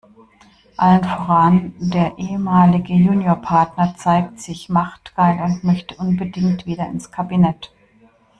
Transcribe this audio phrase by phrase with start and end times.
[0.77, 7.71] Allen voran der ehemalige Juniorpartner zeigt sich machtgeil und möchte unbedingt wieder ins Kabinett.